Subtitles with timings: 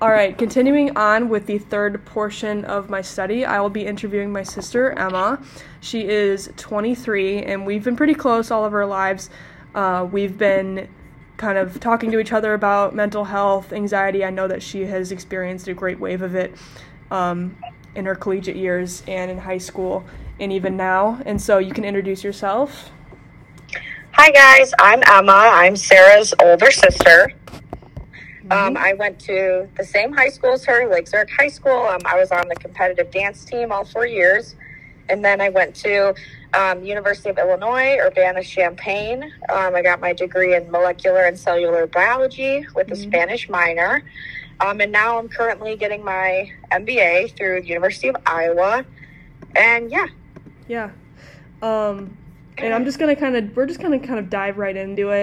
[0.00, 4.32] All right, continuing on with the third portion of my study, I will be interviewing
[4.32, 5.42] my sister, Emma.
[5.80, 9.30] She is 23, and we've been pretty close all of our lives.
[9.74, 10.88] Uh, we've been
[11.36, 14.24] kind of talking to each other about mental health, anxiety.
[14.24, 16.54] I know that she has experienced a great wave of it
[17.10, 17.56] um,
[17.94, 20.04] in her collegiate years and in high school,
[20.40, 21.20] and even now.
[21.26, 22.90] And so you can introduce yourself.
[24.12, 24.72] Hi, guys.
[24.80, 25.32] I'm Emma.
[25.32, 27.32] I'm Sarah's older sister.
[28.50, 31.86] Um, I went to the same high school as her, Lake Zurich High School.
[31.86, 34.54] Um, I was on the competitive dance team all four years.
[35.10, 36.14] And then I went to
[36.54, 39.22] um, University of Illinois, Urbana-Champaign.
[39.48, 44.02] Um, I got my degree in molecular and cellular biology with a Spanish minor.
[44.60, 48.84] Um, and now I'm currently getting my MBA through the University of Iowa.
[49.56, 50.06] And yeah,
[50.68, 50.90] Yeah.
[51.62, 52.16] Um,
[52.58, 55.16] and I'm just gonna kind of, we're just gonna kind of dive right into it.